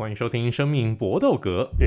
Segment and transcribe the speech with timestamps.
[0.00, 1.70] 欢迎收听《生命搏斗格》。
[1.76, 1.84] 我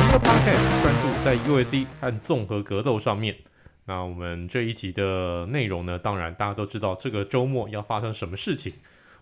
[0.00, 3.36] 们的 Podcast 专注在 UFC 和综合格斗上面。
[3.84, 8.72] 那我们这一集的内容呢，当然大家都知道，这个周末要发生什么事情，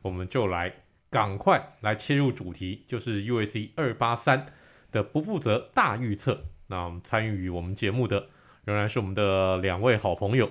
[0.03, 0.73] 我们就来
[1.11, 4.46] 赶快来切入主题，就是 UFC 二八三。
[4.95, 8.29] 的不负责大预测，那我们参与我们节目的
[8.64, 10.48] 仍然是我们的两位好朋友。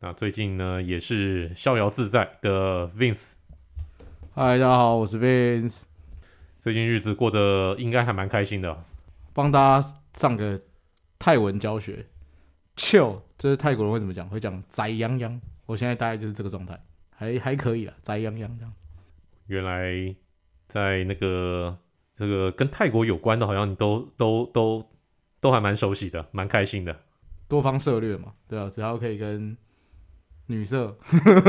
[0.00, 3.34] 那最近呢，也是逍遥自在的 Vince。
[4.34, 5.82] 嗨，大家好，我是 Vince。
[6.60, 8.76] 最近日子过得应该还蛮开心的。
[9.32, 10.60] 帮大家上个
[11.16, 12.06] 泰文教学
[12.74, 14.28] ，Chill，这是泰国人会怎么讲？
[14.28, 15.40] 会讲宅洋洋。
[15.66, 16.76] 我现在大概就是这个状态，
[17.14, 18.72] 还还可以啦，宅洋洋这样。
[19.46, 20.12] 原来
[20.66, 21.78] 在那个。
[22.16, 24.88] 这个跟泰国有关的，好像你都都都
[25.40, 26.98] 都还蛮熟悉的，蛮开心的。
[27.48, 29.56] 多方策略嘛，对啊，只要可以跟
[30.46, 30.96] 女色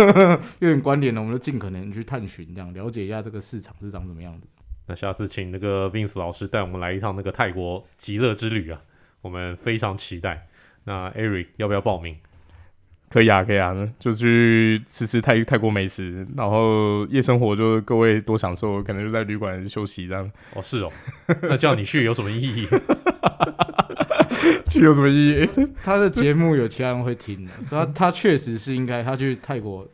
[0.59, 4.47] 有点关联的，我们就尽可能去探寻，这样了解一下这个市场是长什么样子。
[4.85, 8.81] 那下次请那个 Vince 老师带我们来一趟那个泰国极乐之旅啊，
[9.21, 10.47] 我们非常期待。
[10.83, 12.17] 那 Eric 要不要报名？
[13.09, 20.29] 可以啊，可以啊，就去吃吃泰泰国美食，然后夜生活就各位多享受，可能就在旅馆休息这样。
[20.53, 20.91] 哦，是哦，
[21.43, 22.67] 那叫你去有什么意义？
[24.69, 25.49] 去有什么意义？
[25.81, 29.87] 他的节目有其他人会听的，所以他他确实是应该他去泰国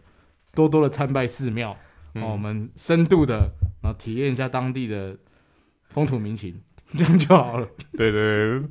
[0.55, 1.77] 多多的参拜寺庙，
[2.15, 3.49] 嗯、哦，我们深度的
[3.83, 5.15] 然后体验一下当地的
[5.89, 6.59] 风土民情，
[6.97, 7.67] 这样就好了。
[7.95, 8.61] 对对对。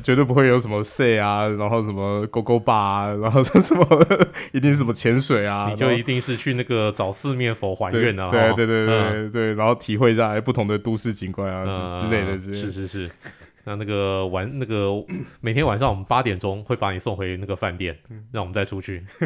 [0.00, 3.86] 绝对不会有什么 say 啊，然后什么勾勾吧啊，然后说什么
[4.52, 13.10] 一定是什么潜水啊，你就一定是去那个找四面佛还愿啊，对对对对、嗯、对，然后体会一下不同的都市景观啊、嗯、之类的之类的，是是是。
[13.64, 14.90] 那那个晚那个
[15.40, 19.04] 每天晚上我们八点钟会把你送回那个饭店，嗯、让我们再出去，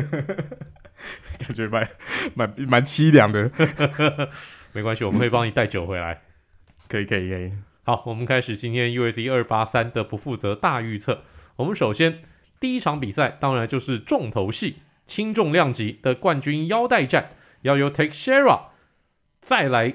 [1.38, 1.88] 感觉蛮
[2.34, 3.50] 蛮蛮凄凉的。
[4.74, 6.20] 没关系，我们会帮你带酒回来，
[6.86, 7.50] 可以可以可以。
[7.86, 11.22] 好，我们开始今天 UFC 二八三的不负责大预测。
[11.54, 12.24] 我们首先
[12.58, 18.62] 第一场比赛，当然就是重头戏，轻重量级的冠军腰带战，要由 Take Shera
[19.40, 19.94] 再来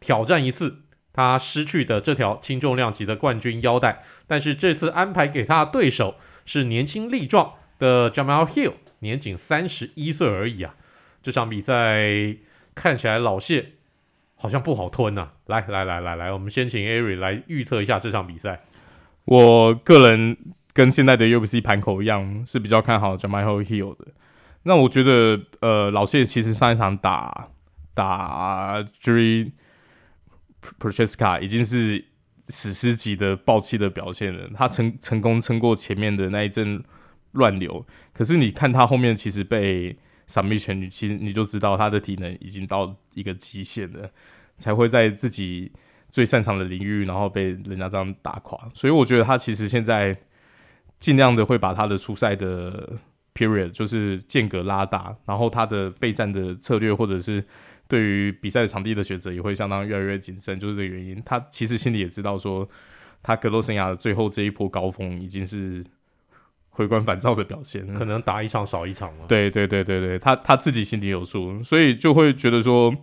[0.00, 0.82] 挑战一次
[1.14, 4.04] 他失去的这条轻重量级的冠军腰带。
[4.26, 10.74] 但是这次安排给他的对手是年轻力壮的 Jamahal Hill，年仅三十一岁而已啊！
[11.22, 12.36] 这场比赛
[12.74, 13.72] 看起来老谢。
[14.42, 15.32] 好像不好吞呐、啊！
[15.48, 18.62] 来来来来来，我们先请 Ari 来预测一下这场比赛。
[19.26, 20.34] 我个人
[20.72, 24.06] 跟现在的 UFC 盘口一样，是比较看好 Jamahal Hill 的。
[24.62, 27.48] 那我觉得，呃，老谢其实上一场打
[27.92, 29.52] 打 Jiri
[30.80, 32.02] Prochaska 已经是
[32.48, 34.48] 史诗级的爆气的表现了。
[34.54, 36.82] 他成成功撑过前面的那一阵
[37.32, 37.84] 乱流，
[38.14, 39.98] 可是你看他后面其实被。
[40.30, 44.08] 闪避全女，其实你就知道他的体能已经到一个极限了，
[44.56, 45.72] 才会在自己
[46.12, 48.56] 最擅长的领域，然后被人家这样打垮。
[48.72, 50.16] 所以我觉得他其实现在
[51.00, 52.96] 尽量的会把他的出赛的
[53.34, 57.44] period 就是间隔拉大，然后他的备战的策略或者是
[57.88, 61.20] 对于比赛场地的选择也会相当越来越谨慎，就是这个原因。
[61.26, 62.68] 他其实心里也知道说，
[63.20, 65.84] 他格斗生涯的最后这一波高峰已经是。
[66.80, 69.26] 回光返照的表现，可能打一场少一场嘛。
[69.28, 72.96] 对对对对对，他他自己心里有数，所以就会觉得说，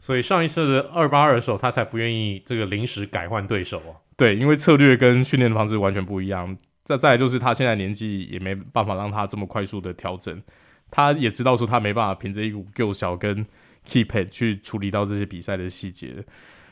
[0.00, 4.02] 所以上一次的二八二的时候，他才不愿意这个临时改换对手啊。
[4.16, 6.56] 对，因为策略跟训练的方式完全不一样。
[6.82, 10.42] 再再来就是他现在年纪也没办法让他这么快速的调整，
[10.90, 13.46] 他也知道说他没办法凭着一股够小跟
[13.88, 16.16] keep it 去处理到这些比赛的细节。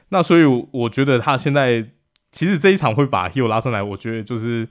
[0.08, 0.42] 那所以
[0.72, 1.86] 我觉得他现在
[2.32, 4.68] 其实这一场会把 Hill 拉上来，我觉得就是。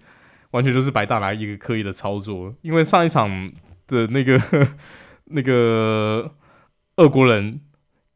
[0.52, 3.52] 完全就是白大拿一个刻意的操作，因为上一场
[3.88, 4.40] 的那个
[5.26, 6.34] 那个
[6.98, 7.62] 俄国人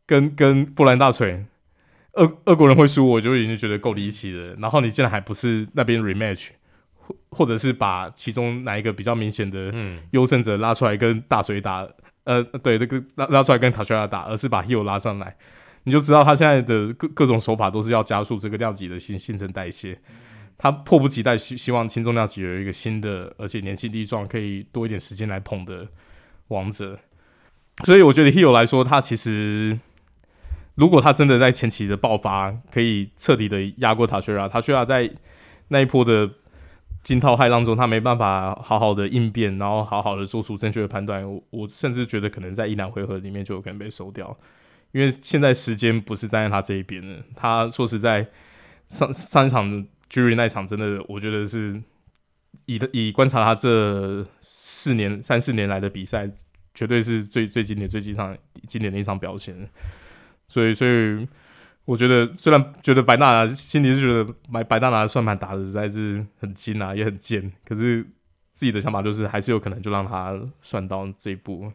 [0.06, 1.46] 跟跟波兰大锤，
[2.14, 4.54] 俄俄国人会输，我就已经觉得够离奇了。
[4.60, 6.50] 然后你竟然还不是那边 rematch，
[6.94, 9.74] 或或者是把其中哪一个比较明显的
[10.12, 11.88] 优胜者拉出来跟大锤打，
[12.26, 15.36] 呃，对，那个拉拉出来跟塔帅亚打，而是把 Hill 拉上来，
[15.84, 19.98] 你就知道他现在的各各种手法都是要加速这个量级的新新陈代谢。
[20.58, 25.86] 他迫不及待希希望轻重量级有一个新的，而且年轻力壮，可以多一点时间来捧的
[26.48, 26.98] 王者。
[27.84, 29.78] 所以我觉得 Hill 来说，他其实
[30.76, 35.12] 如果他真的在前期的爆发，可以彻底的压过塔帅拉，塔帅拉在
[35.68, 36.32] 那一波的
[37.04, 41.30] 惊涛骇浪中，他没办法好好的应变，然后好好的做出正确的判断。
[41.30, 44.38] 我我甚至觉得可能在一两回合里面就有可能被收掉，
[44.94, 47.22] 因为现在时间不是站在他这一边的。
[47.36, 48.26] 他说实在。
[48.88, 51.82] 上上一场 Jury 那场真的，我觉得是
[52.66, 56.30] 以以观察他这四年三四年来的比赛，
[56.74, 58.38] 绝对是最最经典、最经常
[58.68, 59.56] 经典的一场表现。
[60.48, 61.28] 所以，所以
[61.86, 68.04] 我觉得，虽然觉得白大拿心里是觉得白白大拿的算盘打的实在是很精啊，也很贱，可是
[68.54, 71.72] 自己的想法就是还是有可能就让他算到这一步。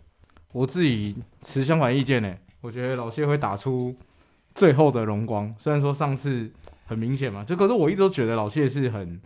[0.53, 3.97] 我自己持相反意见呢，我觉得老谢会打出
[4.55, 5.55] 最后的荣光。
[5.59, 6.51] 虽然说上次
[6.91, 9.21] 很明显嘛，就可是我一直都觉得老谢是很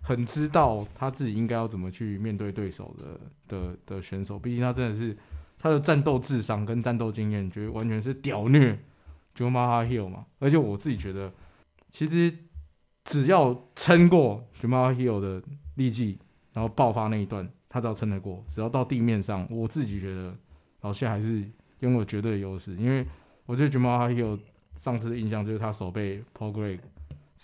[0.00, 4.38] 很知道他自己应该要怎么去面对对手的的的选手。
[4.38, 5.14] 毕竟他真的是
[5.58, 8.78] 他的战斗智商跟战斗经验，觉得完全是屌虐
[9.36, 10.24] Jamal Hill 嘛。
[10.38, 11.30] 而且我自己觉得，
[11.90, 12.32] 其实
[13.04, 15.42] 只要撑过 Jamal Hill 的
[15.74, 16.18] 力技，
[16.54, 20.34] 然后爆发那一段，他只要撑得过，只要到地面上，我自己觉得。
[20.80, 21.42] 老谢还是
[21.80, 23.06] 拥有绝对的优势，因为
[23.46, 24.38] 我觉得 Jamal Hill
[24.78, 26.78] 上次的印象就是他手被 Paul Craig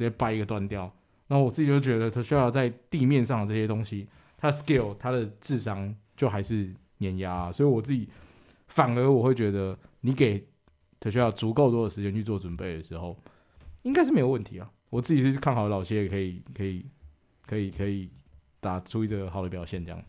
[0.01, 0.91] 直接掰一个断掉。
[1.29, 4.09] 然后我自己就觉得 Teixeira 在地面上的这些东西，
[4.39, 8.09] 他 skill 他的智商就还是碾压啊，所以我自己
[8.69, 10.43] 反而我会觉得你给
[11.01, 13.15] Teixeira 足够多的时间去做准备的时候，
[13.83, 14.71] 应该是没有问题啊。
[14.89, 16.87] 我自己是看好老谢可以可以
[17.47, 18.11] 可以可以
[18.59, 20.03] 打出一个好的表现这样。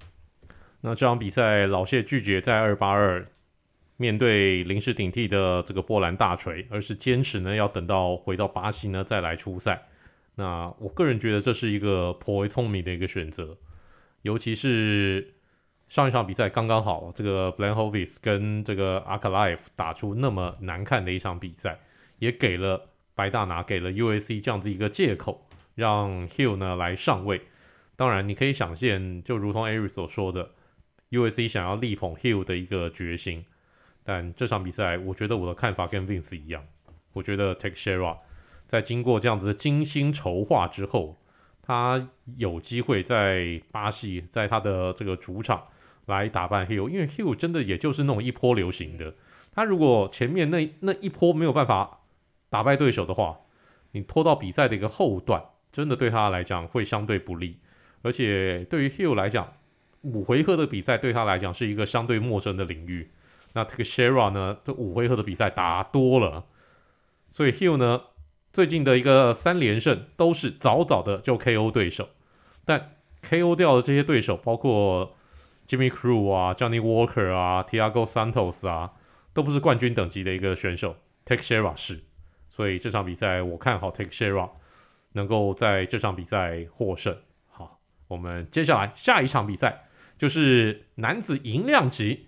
[0.80, 3.28] 那这场比赛，老谢拒绝在二八二
[4.02, 9.84] 面对临时顶替的这个波兰大锤，而是坚持呢要等到回到巴西呢再来出赛。
[10.34, 13.56] 那我个人觉得这是一个颇为聪明的一个选择，
[14.24, 15.36] 尤其是
[15.88, 21.78] 上一场比赛刚刚好，这个 Blachowicz 跟这个 Ankalaev 打出那么难看的一场比赛，
[22.18, 27.42] 也给了白大拿给了 USC 这样子一个借口，让 Hill 呢来上位。
[27.96, 30.50] 当然，你可以想见，就如同 Eric 所说的。
[31.12, 33.44] USC 想要力捧 Hill 的一个决心，
[34.04, 36.64] 但这场比赛，我觉得我的看法跟 Vince 一样。
[37.14, 38.18] 我觉得 Take Shera
[38.68, 41.18] 在经过这样子的精心筹划之后，
[41.62, 45.66] 他有机会在巴西，在他的这个主场
[46.06, 49.14] 来打败 Hill，因为 Hill 真的也就是那种一波流行的。
[49.54, 52.00] 他如果前面那那一波没有办法
[52.50, 53.40] 打败对手的话，
[53.92, 55.44] 你拖到比赛的一个后段，
[55.74, 57.58] 真的对他来讲会相对不利。
[58.02, 59.54] 而且对于 Hill 来讲，
[60.02, 63.12] 五回合的比赛对他来讲是一个相对陌生的领域。
[63.54, 64.58] 那 Teixeira 呢？
[64.64, 66.46] 这五回合的比赛打多了，
[67.32, 68.02] 所以 Hill 呢
[68.54, 72.10] 最近的一个三连胜都是早早的就 KO 对手。
[72.66, 72.96] 但
[73.28, 75.16] KO 掉的这些对手，包括
[75.68, 78.94] Jimmy Crew 啊、Johnny Walker 啊、Tiago Santos 啊，
[79.34, 80.96] 都不是冠军等级的一个选手。
[81.26, 82.04] Teixeira 是，
[82.50, 84.50] 所以这场比赛我看好 Teixeira
[85.14, 87.18] 能够在这场比赛获胜。
[87.50, 89.88] 好，我们接下来下一场比赛。
[90.18, 92.28] 就是男子银量级，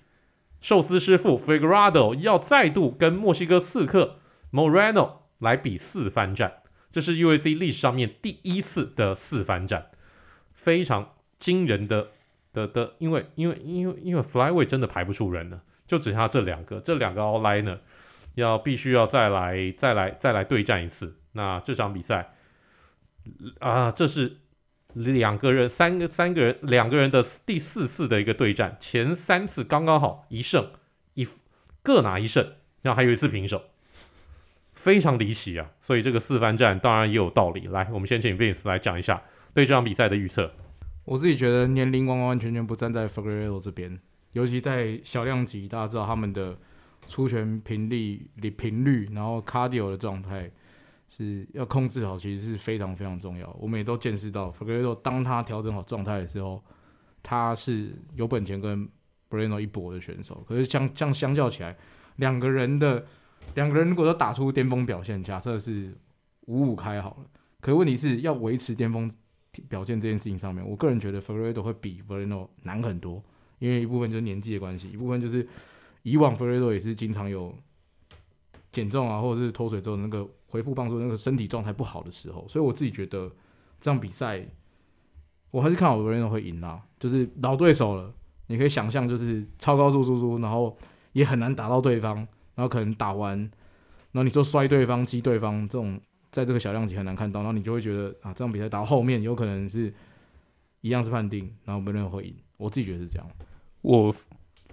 [0.64, 4.20] 寿司师傅 Figueiredo 要再度跟墨西哥刺客
[4.50, 9.88] Moreno 来比四番战，这是 UFC 历史上面第一次的四番战，
[10.54, 12.08] 非常惊人的
[12.54, 17.80] 的的，因为因为因为因为 Flyweight 真的排不出人了，就只剩下这两个，这两个 o l l i n e r
[18.36, 22.34] 要必须要再来再来再来对战一次，那这场比赛
[23.60, 24.38] 啊，这是。
[24.94, 30.72] 两个人，三个三个人，两个人的第四次的一个对战，前三次刚刚好一胜
[31.16, 31.28] 一
[31.82, 33.62] 各拿一胜，然后还有一次平手，
[34.74, 35.72] 非常离奇啊！
[35.82, 37.68] 所以这个四番战当然也有道理。
[37.68, 39.22] 来，我们先请 Vince 来讲一下
[39.54, 40.52] 对这场比赛的预测。
[41.06, 44.00] 我自己觉得年龄完完全全不站在 Figueiredo 这边，
[44.32, 46.58] 尤其在小量级，大家知道他们的
[47.08, 50.52] 出拳频率、频率，然后 Cardio 的状态。
[51.16, 53.56] 是要控制好，其实是非常非常重要。
[53.60, 56.60] 我们也都见识到，Figueiredo 当他调整好状态的时候，
[57.22, 58.90] 他是有本钱跟
[59.30, 60.44] Breno 一搏的选手。
[60.48, 61.78] 可是相相相较起来，
[62.16, 63.06] 两个人的
[63.54, 65.96] 两个人如果都打出巅峰表现，假设是
[66.48, 67.26] 五五开好了，
[67.62, 69.12] 可问题是要维持巅峰
[69.70, 73.24] 表现这件事情上面，我个人觉得 Figueiredo 会比 Breno 难很多，
[73.60, 75.48] 因为一部分就是年纪的关系，一部分就是
[76.02, 77.56] 以往 Figueiredo 也是经常有
[78.72, 80.28] 减重啊，或者是脱水之后那个。
[80.54, 83.28] 回复帮助那个身体状态不好的时候，所以我自己觉得
[83.82, 84.46] 这场比赛
[85.50, 86.80] 我还是看好有人会赢啦。
[87.00, 88.14] 就是老对手了，
[88.46, 90.78] 你可以想象就是超高速输出，然后
[91.14, 92.18] 也很难打到对方，
[92.54, 93.36] 然后可能打完，
[94.12, 96.00] 然后你就摔对方、击对方，这种
[96.32, 99.92] 在这个小量级很难看到，然后你就会觉得啊，这场比赛打到后面有可能是
[100.82, 102.36] 一样是判定，然后没人会赢。
[102.58, 103.28] 我自己觉得是这样。
[103.82, 104.16] 我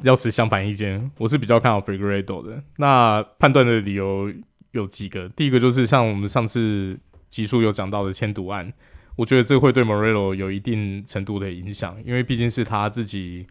[0.03, 2.63] 要持相反意见，我是比较看好 Figueredo 的。
[2.77, 4.31] 那判断的理由。
[4.73, 6.99] 有几个，第一个就是像我们上次
[7.29, 8.73] 集数有讲到的签赌案，
[9.17, 13.47] 我觉得这会对 Moreno 有一定程度的影响，因为毕竟是他自己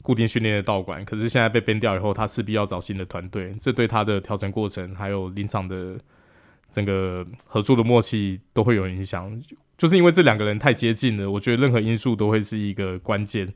[0.00, 5.96] 固定训练的道馆，可是现在被编掉以后，他势必要找新的团队，这对他的调整过程还有临场的
[6.70, 9.40] 整个合作的默契都会有影响。
[9.78, 13.52] 就是因为这两个人太接近了，我觉得任何因素都会是一个关键。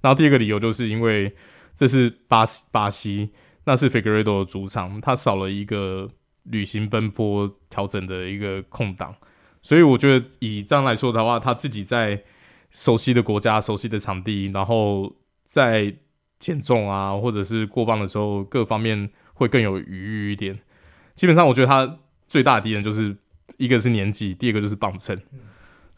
[0.00, 1.34] 然后第二个理由就是因为
[1.74, 3.30] 这是巴西，巴西
[3.64, 6.10] 那是 figure 的主场，他少了一个
[6.50, 9.14] 旅行奔波调整的一个空档，
[9.62, 12.22] 所以我觉得以这样来说的话，他自己在
[12.70, 15.14] 熟悉的国家、熟悉的场地，然后
[15.44, 15.94] 在
[16.38, 20.58] 减重啊，或者是过磅的时候，各方面会更有余裕一点。
[21.14, 23.16] 基本上，我觉得他最大的敌人就是
[23.56, 25.18] 一个是年纪，第二个就是磅秤，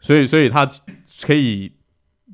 [0.01, 0.67] 所以，所以他
[1.21, 1.71] 可以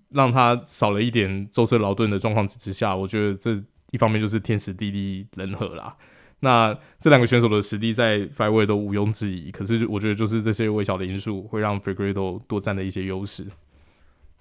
[0.10, 3.62] 让他少了一点舟车劳顿的状况之下，我觉得这
[3.92, 5.96] 一方面就是天时地利人和啦。
[6.42, 13.46] 那这两个选手的实力在 flyweight 都毋庸置疑，可是我觉得就是这些微小的因素会让 Figueiredo 多占了一些优势。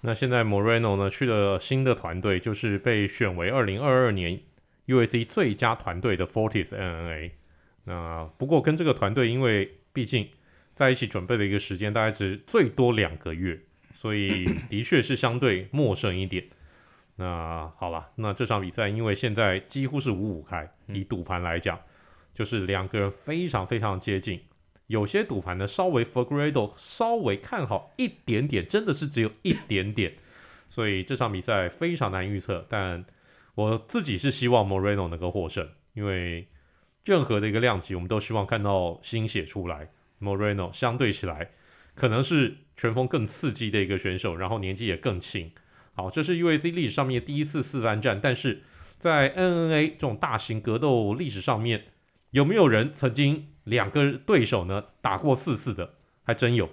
[0.01, 4.39] 那现在 Moreno 呢去了新的团队，就是被选为二零二二年
[4.87, 7.31] UAC 最佳团队的 Fortis NNA。
[7.83, 10.29] 那不过跟这个团队，因为毕竟
[10.75, 13.59] 在一起准备的一个时间大概是最多两个月，
[13.93, 16.45] 所以的确是相对陌生一点。
[17.17, 21.77] 那好了，那这场比赛因为现在几乎是五五开，以赌盘来讲，
[22.39, 24.39] 就是两个人非常非常接近。
[24.87, 30.13] 有些赌盘呢稍微 Figueiredo 稍微看好一点点，真的是只有一点点，
[30.69, 32.65] 所以这场比赛非常难预测。
[32.69, 33.05] 但
[33.55, 36.47] 我自己是希望 Moreno 能够获胜，因为。
[37.05, 39.89] 任何的一个量级，我们都希望看到新血出来。
[40.21, 41.49] Moreno 相对起来，
[41.95, 45.49] 可能是拳风更刺激的一个选手，然后年纪也更轻。
[45.93, 48.61] 好，这是 U A C 历史上面第一次四番战，但是
[48.99, 51.85] 在 N N A 这种大型格斗历史上面，
[52.31, 55.95] 有没有人曾经两个对手呢打过四次的？
[56.23, 56.69] 还真有。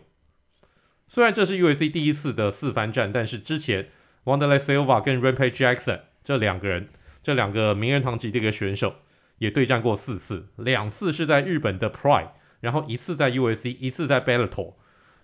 [1.09, 3.89] 虽然这是 UFC 第一次的四番战，但是之前
[4.25, 6.89] w a n d e r l e Silva 跟 Rampage Jackson 这两个人，
[7.23, 8.95] 这两个名人堂级的一个选手。
[9.39, 14.73] 也对战过四次，两次是在日本的 Pride，然后一次在 UFC，一次在 Bellator，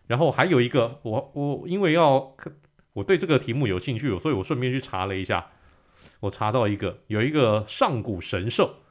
[0.06, 2.36] 然后还有一个，我我因为要
[2.92, 5.46] 我对这个题目有兴趣，所以我顺便去查了一下，
[6.20, 8.81] 我查到一个有一个上古神兽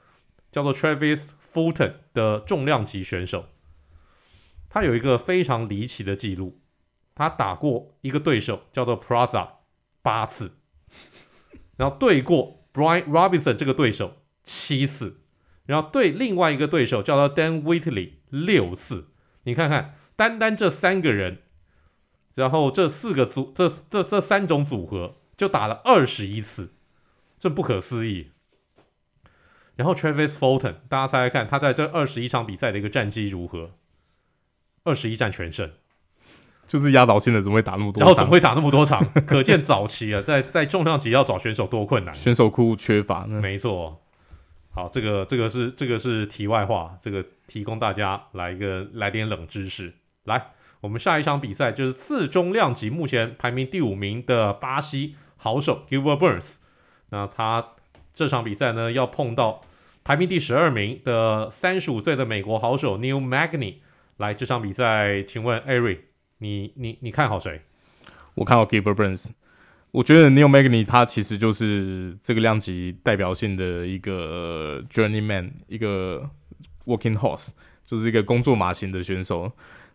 [0.51, 1.21] 叫做 Travis
[1.53, 3.45] Fulton 的重量级选手，
[4.69, 6.61] 他有一个非常离奇的记录，
[7.15, 9.47] 他打过一个对手叫做 Praza
[10.01, 10.51] 八次，
[11.77, 14.17] 然后对过 Brian Robinson 这个对手。
[14.43, 15.21] 七次，
[15.67, 19.09] 然后对另外一个对手叫做 Dan Whitley 六次，
[19.43, 21.43] 你看看，单单这三个人，
[22.33, 26.73] 然后这四个组，这这这三种组合就打了二十一次，
[27.39, 28.31] 这不可思议。
[29.75, 33.71] 然后 Travis Fulton，大家猜猜看，他在这二十一场比赛的一个战绩如何？
[34.83, 35.71] 二十一战全胜，
[36.67, 37.99] 就是压倒性的，怎么会打那么多？
[38.01, 39.05] 然后怎么会打那么多场？
[39.27, 43.25] 可见早期啊，在在重量级要找选手多困难，选手库缺乏。
[43.25, 44.01] 没错。
[44.73, 49.93] 好，这个这个是这个是题外话，这个提供大家来一个来点冷知识。
[50.23, 56.55] 来，我们下一场比赛就是次中量级目前排名第五名的巴西好手 Gilbert Burns，
[57.09, 57.73] 那他
[58.21, 59.63] 这场比赛呢要碰到
[60.03, 63.77] 排名第十二名的三十五岁的美国好手 Neil Magny。
[64.17, 65.97] 来，这场比赛，请问 Ari，
[66.37, 67.61] 你你你看好谁？
[68.35, 69.31] 我看好 Gilbert Burns。
[69.89, 76.29] 我觉得 Neil Magny 他其实就是这个量级代表性的一个 journeyman，一个
[76.85, 77.49] working horse，
[77.87, 79.51] 就是一个工作马型的选手。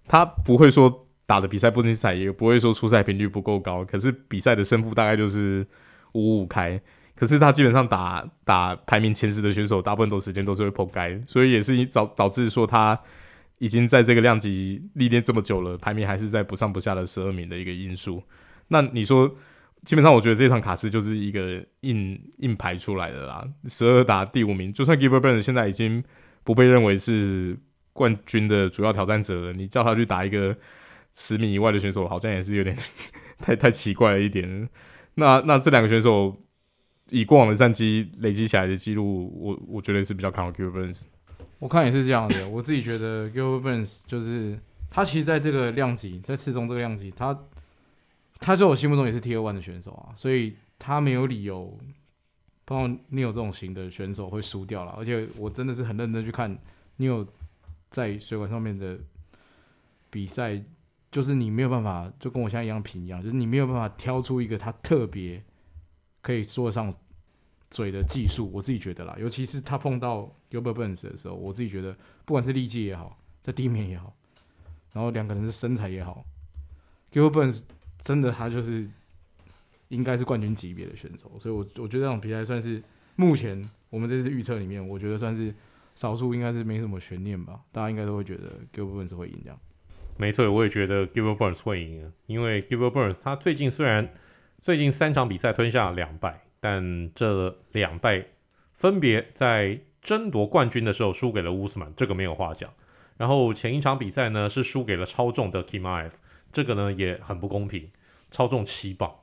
[0.09, 3.85] 他不会说打的比赛不精彩，也不会说出赛频率不够高。
[3.85, 5.65] 可是比赛的胜负大概就是
[6.11, 6.81] 五五开。
[7.17, 12.97] 可是他基本上打打排名前十的选手，大部分都时间都是会扑街，所以也是导导致说他
[13.59, 18.23] 已经在这个量级历练这么久了，排名还是在不上不下的十二名的一个因素。
[18.69, 19.35] 那你说？
[19.85, 23.47] 基本上，我觉得这场卡司就是一个硬硬排出来的啦。
[23.69, 26.03] 十二打第五名，就算 Giver Burns 现在已经
[26.43, 27.57] 不被认为是
[27.93, 30.57] 冠军的主要挑战者了，你叫他去打一个
[31.15, 32.77] 十名以外的选手，好像也是有点
[33.39, 34.69] 太太奇怪了一点。
[35.15, 36.37] 那那这两个选手
[37.11, 41.03] 以过往的战绩累积起来的记录，我我觉得是比较看好 Gilbert Burns。
[41.59, 44.59] 我看也是这样的，我自己觉得 Gilbert Burns 就是
[44.91, 47.39] 他其实在这个量级，在次中这个量级，他。
[48.39, 51.75] 他在我心目中也是 T O One 的选手啊，所以他没有理由
[52.67, 54.93] 碰到 Neil 这种型的选手会输掉了。
[54.95, 56.55] 而且我真的是很认真去看
[56.99, 57.27] Neil
[57.91, 58.99] 在水管上面的
[60.11, 60.63] 比赛，
[61.11, 65.43] 就是你没有办法，就跟我现在一样评一样，就是你没有办法挑出一个他特别
[66.27, 66.93] 可以说得上
[67.71, 68.51] 嘴的技术。
[68.53, 74.13] 我自己觉得啦，尤其是他碰到 Gilbert Burns 的时候，我自己觉得不管是力气也好，在地面也好，
[74.93, 76.25] 然后两个人的身材也好
[77.13, 77.63] ，Gilbert Burns。
[78.07, 78.89] 真的，他就是
[79.89, 82.81] 应该是冠军级别的选手，所以我，我觉得这场比赛算是
[83.17, 85.53] 目前我们这次预测里面，我觉得算是
[85.97, 89.59] 少数应该是没什么悬念吧，大家应该都会觉得 Gilbert Burns 会赢这样。
[90.19, 94.09] 没错，我也觉得 Gilbert Burns 会赢，因为 Gilbert Burns 他最近虽然
[94.67, 98.27] 最近三场比赛吞下了两败，但这两败
[98.75, 102.69] 分别在争夺冠军的时候输给了乌斯曼，这个没有话讲。
[103.17, 106.11] 然后前一场比赛呢是输给了超重的 Kimaev，
[106.53, 107.89] 这个呢也很不公平，
[108.33, 109.15] 超重七磅，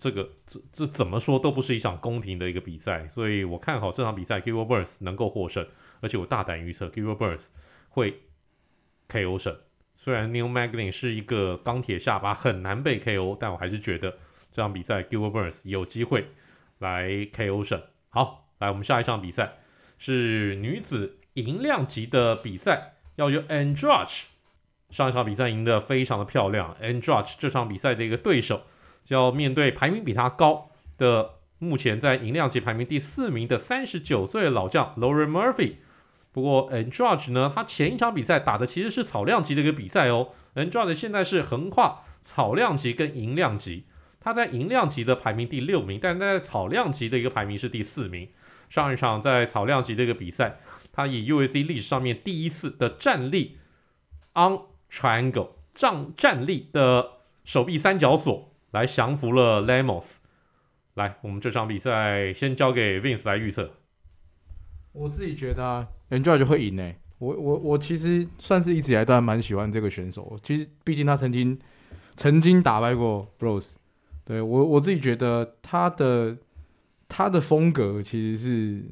[0.00, 5.64] 这个这这怎么说都不是一场公平的一个比赛，所以我看好这场比赛 Gilbert Burns 能够获胜。
[6.00, 7.42] 而且我大胆预测，Gilbert Burns
[7.90, 8.22] 会
[9.08, 9.56] KO 胜。
[9.96, 14.18] 虽然 New Magny 是一个钢铁下巴，很难被 KO，但我还是觉得
[14.52, 16.28] 这场比赛 Gilbert Burns 有机会
[16.78, 17.82] 来 KO 胜。
[18.10, 19.54] 好，来我们下一场比赛
[19.98, 24.22] 是女子银量级的比赛，要由 Andrade
[24.90, 26.76] 上一场比赛赢得非常的漂亮。
[26.82, 28.62] Andrade 这场比赛的一个对手，
[29.04, 35.76] 就要面对排名比他高的，目前在银量级排名第四名的三十九岁老将 Lauren Murphy。
[36.32, 40.28] 不过，Andrade 呢，他前一场比赛打的其实是草量级的一个比赛哦。
[40.54, 43.84] Andrade 现在是横跨草量级跟银量级，
[44.22, 48.28] 他在银量级的排名第六名，但在草量级的一个排名是第四名。
[48.70, 50.60] 上一场在草量级的一个比赛，
[50.92, 53.58] 他以 UFC 历史上面第一次的站立
[54.34, 54.60] on
[54.90, 57.10] triangle 站站立的
[57.44, 60.04] 手臂三角锁来降服了 Lemos。
[60.94, 63.72] 来，我们这场比赛先交给 Vince 来预测。
[64.92, 66.92] 我自己觉得啊，Andrade 就会赢呢。
[67.18, 70.38] 我我我其实算是一直以来都还蛮喜欢这个选手。
[70.42, 71.58] 其实毕竟他曾经
[72.16, 73.74] 曾经打败过 Rose。
[74.24, 76.36] 对，我我自己觉得他的
[77.08, 78.84] 他的风格其实是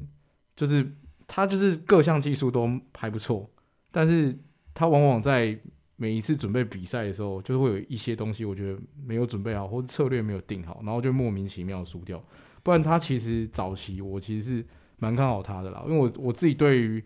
[0.55, 0.91] 就是
[1.27, 3.49] 他就是各项技术都还不错，
[3.91, 4.37] 但是
[4.73, 5.57] 他往往在
[5.95, 12.23] 每一次准备比赛的时候，就会有一些东西我觉得没有准备好，或者策略没有定好，然后就莫名其妙输掉。
[12.63, 14.65] 不然他其实早期我其实是。
[15.03, 17.03] 蛮看好他的啦，因为我我自己对于，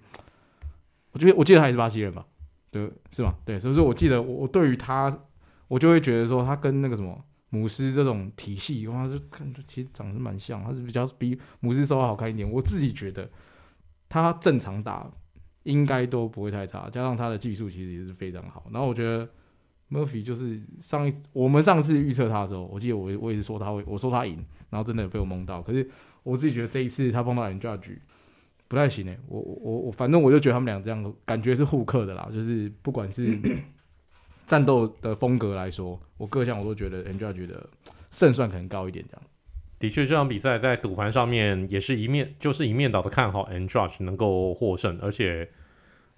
[1.14, 2.26] 我觉得我记得他也是巴西人吧，
[2.70, 3.34] 对，是吗？
[3.46, 5.18] 对，所以说我记得我我对于他，
[5.70, 7.18] 我就会觉得说他跟那个什么
[7.56, 12.50] 姆斯这种体系，哇，就看着其实长得蛮像，他是比较比姆斯稍微好看一点。
[12.50, 13.30] 我自己觉得
[14.10, 15.10] 他正常打
[15.64, 18.68] 应该都不会太差，加上他的技术其实也是非常好。
[18.72, 19.28] 然后我觉得
[19.90, 24.36] Murphy 就是上一我们上次预测他的时候，我记得我我也是说他会，我说他赢，
[24.70, 25.90] 然后真的被我蒙到，可是。
[26.26, 28.00] 我自己觉得这一次他碰到 Andrade
[28.68, 33.40] 不太行诶，我我我反正我就觉得他们俩这样感觉是互克的啦，就是不管是
[34.48, 37.68] 战斗的风格来说，我各项我都觉得 Andrade 的
[38.12, 39.22] 胜算可能高一点这样。
[39.78, 45.50] 的确，这场比赛在赌盘上面也是一面就是一面倒的看好 Andrade 能够获胜，而且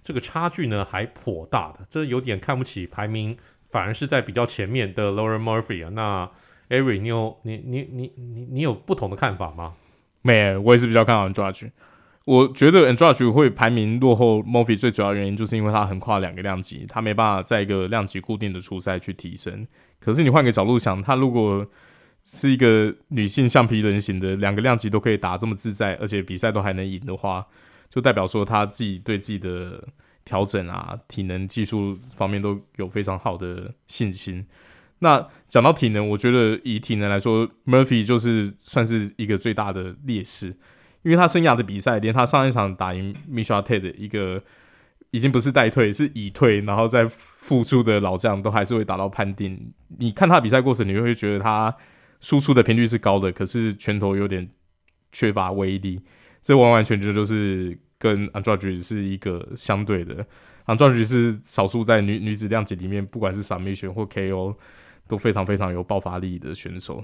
[0.04, 3.36] 这个差距呢还颇大的，这有点看不起排名
[3.72, 5.90] 反而是在比较前面的 Lauren Murphy 啊。
[5.90, 6.30] 那
[6.70, 9.74] Ari，你有你你你你你有不同的看法吗？
[10.22, 11.72] 没，我也是比较看好 Andrade。
[12.28, 19.66] 我觉得 Andrade 会排名落后 Murphy 最主要原因就是因为他横跨两个量级，他没办法在一个量级固定的初赛去提升。
[20.02, 21.66] 可是你换个角度想，他如果
[22.26, 27.48] 是一个女性橡皮人型的，两个量级都可以打这么自在，而且比赛都还能赢的话，
[27.90, 29.82] 就代表说他自己对自己的
[30.26, 34.46] 调整啊、体能、技术方面都有非常好的信心。
[35.00, 40.54] 那讲到体能，我觉得以体能来说，Murphy 就是算是一个最大的劣势，
[41.08, 44.44] 因为他生涯的比赛，连他上一场打赢 Mishtad 的一个
[45.12, 49.72] 已经不是待退，是已退，然后再复出的老将，都还是会打到判定。
[49.98, 51.74] 你看他比赛过程，你会觉得他
[52.20, 54.50] 输出的频率是高的，可是拳头有点
[55.12, 56.02] 缺乏威力。
[56.42, 60.26] 这完完全全就是跟 Andrade 是一个相对的。
[60.66, 64.56] Andrade 是少数在女女子量级里面，不管是闪避拳或 KO。
[65.10, 67.02] 都非常非常有爆发力的选手，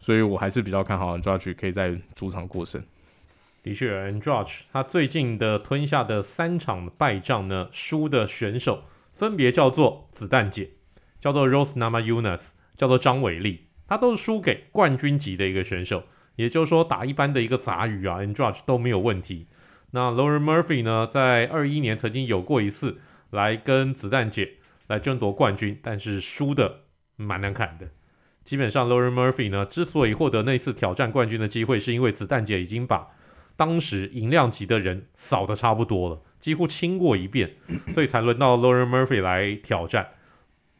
[0.00, 2.82] 所以我还是比较看好 Andrade 可以在主场过胜。
[3.64, 10.70] 的确，Andrade 他最近的吞下的三场败仗呢，输的选手分别叫做子弹姐，
[11.20, 16.04] 叫做 Rose Namajunas，叫做张伟丽，他都是输给冠军级的一个选手。
[16.36, 19.46] 也就是说，打一般的一个杂鱼啊，Andrade 都没有问题。
[19.92, 22.98] 那 Lauren Murphy 呢，在二一年曾经有过一次
[23.30, 24.54] 来跟子弹姐
[24.88, 26.80] 来争夺冠军，但是输的。
[27.16, 27.88] 蛮难看的。
[28.42, 33.06] 基本上，Lauren Murphy 呢，之所以获得那次挑战冠军的机会，是因为子弹姐已经把
[33.56, 37.52] 当时银量级的人扫的差不多了，几乎清过一遍，
[37.94, 40.08] 所以才轮到 Lauren Murphy 来挑战。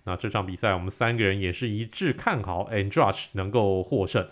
[0.05, 4.27] 那这场比赛，我们三个人也是一致看好 Andrade 能够获胜。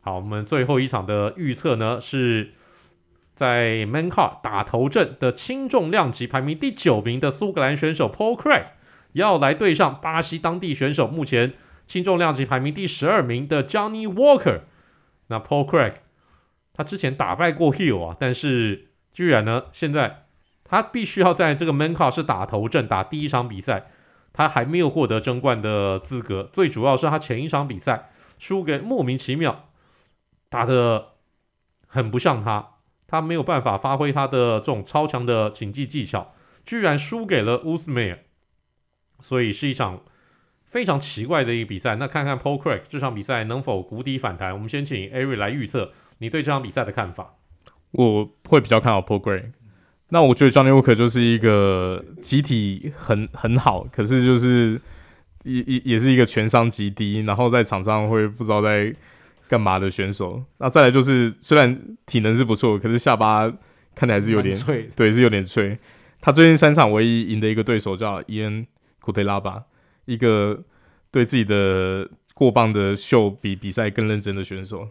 [0.00, 2.52] 好，我们最后一场的预测呢，是
[3.34, 8.64] 在 Main Card 打头阵的轻重量级排名第九名的苏格兰选手 Paul Craig。
[9.12, 11.54] 要来对上巴西当地选手，目前
[11.86, 14.60] 轻重量级排名第十二名的 Johnny Walker。
[15.26, 15.94] 那 Paul Craig
[16.74, 20.24] 他之前打败过 Hill 啊，但是居然呢，现在
[20.64, 23.90] 他必须要在这个 main card 是打头阵，打第一场比赛，
[24.32, 26.48] 他还没有获得争冠的资格。
[26.52, 29.68] 最主要是他前一场比赛输给莫名其妙，
[30.48, 31.08] 打得
[31.86, 38.18] 很不像他，他没有办法发挥他的这种超强的竞技技巧，居然输给了乌斯梅尔，
[39.20, 40.00] 所以是一场
[40.64, 41.96] 非常奇怪的一个比赛。
[41.96, 44.54] 那看看 Paul Craig 这场比赛能否谷底反弹？
[44.54, 47.34] 我们先请 Ari 来预测你对这场比赛的看法。
[47.90, 49.50] 我会比较看好 Paul Craig。
[50.10, 54.80] 那我觉得 Johnny Walker 就是一个集体很很好，可是就是
[55.42, 58.94] 也也也是一个全伤极低，然后在场上会不知道在
[59.48, 60.42] 干嘛的选手。
[60.58, 63.52] 那再来就是虽然体能是不错，可是下巴
[63.94, 65.76] 看起来是有点脆，对，是有点脆。
[66.20, 68.64] 他最近三场唯一赢的一个对手叫伊恩
[69.00, 69.64] 库特拉巴，
[70.04, 70.62] 一个
[71.10, 74.88] 对自己的过磅的秀比比赛更认真的选手。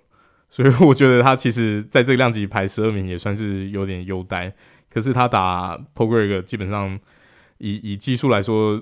[0.52, 4.54] 所以我觉得他其实在这个量级排十二名也算是有点优待，
[4.90, 7.00] 可是他打 Paul Craig 基本上
[7.58, 8.78] 以以技术来说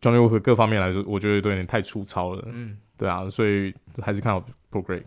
[0.00, 2.44] ，Johnny Walker 各方面来说，我觉得都有点太粗糙了。
[2.46, 5.02] 嗯，对啊，所以还是看好 Paul Craig。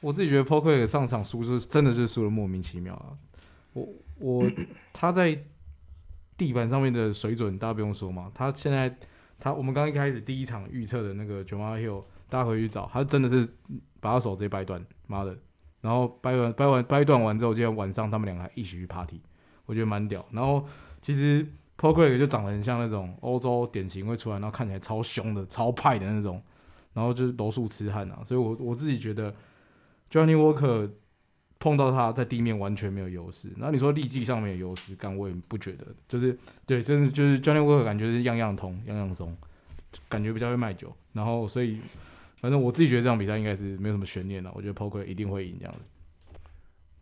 [0.00, 3.18] 我自己觉得 Paul Craig 上场输是真的是输的莫名其妙啊！
[3.72, 3.88] 我
[4.20, 4.48] 我
[4.92, 5.36] 他在
[6.36, 8.96] 地板上面的水准大家不用说嘛，他现在
[9.40, 13.48] 他我们刚刚一开始第一场预测的那个 Jamahal Hill，大家回去找，他真的是
[13.98, 14.80] 把他手直接掰断。
[15.08, 15.36] 妈的！
[15.80, 19.20] 然后掰完掰完掰断完之后，今天晚上他们两个还一起去 party，
[19.64, 20.24] 我觉得蛮屌。
[20.32, 20.66] 然后
[21.00, 21.44] 其实
[21.78, 26.42] Paul Craig 就长得很像那种欧洲典型会出来，然后看起来超凶的、超派的那种，
[26.92, 28.22] 然后就是柔术痴汉啊。
[28.26, 29.32] 所以我我自己觉得
[30.10, 30.90] Johnny Walker
[31.60, 33.48] 碰到他在地面完全没有优势。
[33.56, 35.86] 然后你说力技上面有优势，但我也不觉得。
[36.08, 39.36] 就是对，真的就是 Johnny Walker 感觉是样样通、样样松，
[40.08, 40.92] 感觉比较会卖酒。
[41.12, 41.80] 然后所以。
[42.40, 45.80] 反正我自己觉得这场比赛应该是没有什么悬念了，我觉得 Craig 一定会赢这样子。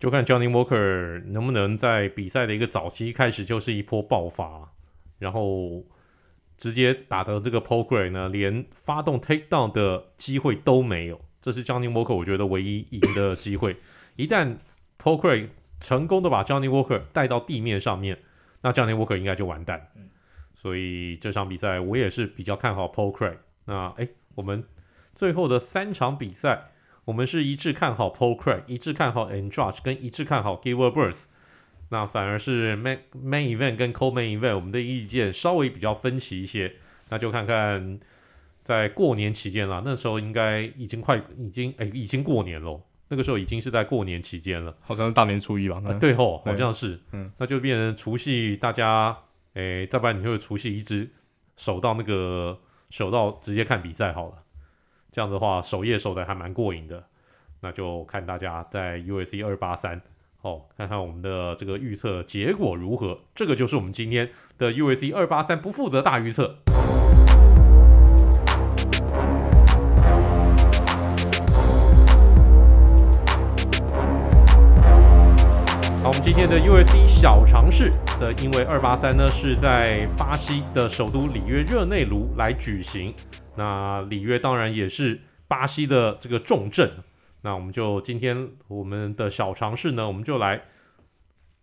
[0.01, 4.71] 就看 Johnny Walker 能不能在比赛的一个早期开始就是一波爆发，
[5.19, 5.85] 然后
[6.57, 11.21] 直接打的这个 Craig 呢，连发动 Takedown 的机会都没有。
[11.43, 13.77] 这是 Johnny Walker 我觉得唯一赢的机会。
[14.17, 14.57] 一旦
[14.99, 15.49] Craig
[15.81, 18.19] 成功的把 Johnny Walker 带到地面上面，
[18.63, 19.89] 那 Johnny Walker 应该就完蛋。
[20.55, 23.37] 所以这场比赛我也是比较看好 Craig。
[23.67, 24.65] 那哎，我们。
[25.17, 26.71] 最后的三场比赛，
[27.07, 31.25] 我们是一致看好 Paul Craig，一致看好 Andrade，跟一致看好 Gilbert Burns。
[31.89, 36.75] 那反而是 Main Main Event 跟 Co-Main Event，我们的意见稍微比较分歧一些。
[37.09, 37.99] 那就看看
[38.63, 45.81] 在过年期间啦，那时候应该已经快已经哎已经过年了，那个时候已经是在过年期间了，好像是大年初一吧？
[45.87, 47.01] 啊、对吼，好像是。
[47.13, 49.17] 嗯，那就变成除夕，大家
[49.55, 51.09] 哎，再不然你就除夕一直
[51.57, 52.59] 守到那个
[52.91, 54.43] 守到直接看比赛好了。
[55.17, 57.03] 这样的话，守夜守的还蛮过瘾的，
[57.63, 60.03] 那就看大家在 U S C 二八三，
[60.43, 63.21] 哦，看看我们的这个预测结果如何。
[63.35, 66.59] 这个就是我们今天的 U S C 二八三不负责大预测。
[76.03, 77.89] 好，我们今天的 U S C 小尝试
[78.21, 83.15] 的，因为二八三呢是在巴西的首都里约热内卢来举行。
[83.57, 86.91] 那里约当然也是巴西的这个重镇，
[87.43, 90.63] 那我们就今天我们的小尝试呢，我们就来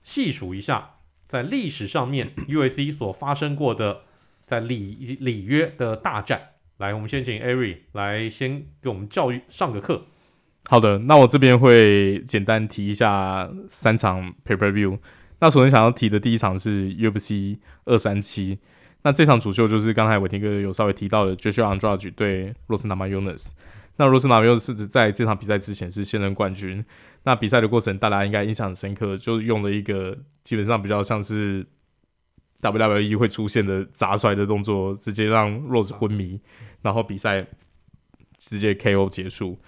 [0.04, 0.92] 细数一下
[1.28, 4.02] 在历史上面 UAC 所发生过的
[4.46, 6.50] 在里里约的大战。
[6.78, 10.06] 来，我们先请 Ari 来先给我们教育上个课。
[10.66, 14.98] 好的，那我这边会简单提一下三场 Pay Per View。
[15.40, 18.60] 那首先想要提的第一场是 UFC 二三七。
[19.04, 23.50] 那这场主秀就是刚才伟霆哥有稍微提到的，Joshua Andrade 对 Rose Namajunas。
[23.98, 26.84] 那 Rose Namajunas 在这场比赛之前是现任冠军。
[27.24, 31.66] 那比赛的过程大家应该印象很深刻，就用了一个基本上比较像是
[32.62, 36.40] WWE 会出现的杂摔的动作，直接让 Rose 昏迷，
[36.82, 37.46] 然后比赛
[38.38, 39.60] 直接 KO 结束。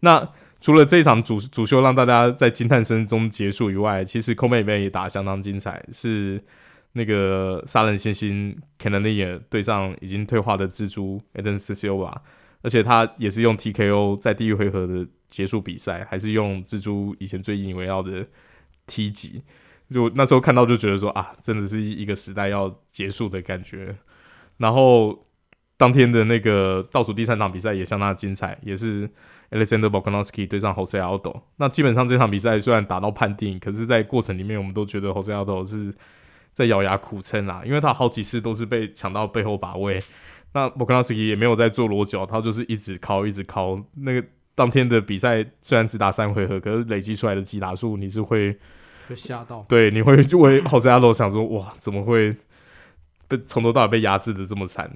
[0.00, 0.28] 那
[0.60, 6.42] 除了这一场主主秀让大家在惊叹声中结束以外，其实 c o m e n 也打得相当精彩，是。
[6.92, 12.16] 那个杀人猩猩 Cannonier 对上已经退化的蜘蛛 Anderson Silva，
[12.62, 18.26] 而且他也是用 TKO 在第一回合的结束比赛，还是用蜘蛛以前最引以为傲的
[18.88, 19.40] 踢击。
[19.92, 23.96] 就那时候看到就觉得说啊，真的是一个时代要结束的感觉。
[24.56, 25.26] 然后
[25.76, 29.08] 当天的那个倒数第三场比赛也相当精彩，也是
[29.50, 31.42] Alexander Bokanovsky 对上 Jose Aldo。
[31.56, 35.94] 那基本上这场比赛虽然打到判定，可是在过程里面我们都觉得 Jose Aldo 是。
[36.60, 39.98] 在咬牙苦撑啊，因为他好几次都是被抢到背后把位，
[40.52, 43.82] 那 Volkanovski 也没有在做裸绞，他就是一直敲，一直敲。
[43.94, 44.22] 那个
[44.54, 48.54] 当天的比赛虽然只打三回合，可是累积出来的击打数你是会
[49.08, 49.64] 被吓到。
[49.66, 52.36] 对，你会就为好在阿罗想说，哇，怎么会
[53.26, 54.94] 被从头到尾被压制的这么惨？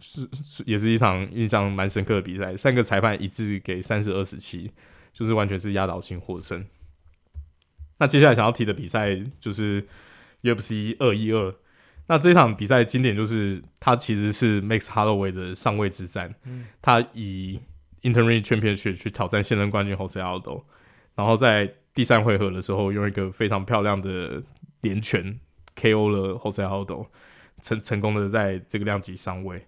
[0.00, 4.70] 是是，也是一场印象蛮深刻的比赛，三个裁判一致给三十二十七，
[5.12, 6.64] 就是完全是压倒性获胜。
[7.98, 9.86] 那接下来想要提的比赛就是
[10.54, 11.54] UFC 二一二。
[12.08, 17.58] 那这场比赛经典就是他其实是 Max Holloway 的上位之战，嗯，他以
[18.02, 20.62] Interim Championship 去挑战现任冠军 Jose Aldo，
[21.16, 24.40] 然后在第三回合的时候用一个非常漂亮的
[24.82, 25.36] 连拳
[25.74, 27.08] KO 了 Jose Aldo，
[27.60, 29.66] 成成功的在这个量级上位。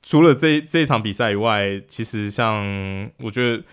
[0.00, 3.64] 除了这这一场比赛以外，其实像我觉得